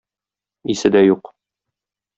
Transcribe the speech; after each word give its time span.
Исе 0.75 0.93
дә 0.97 1.05
юк. 1.09 1.33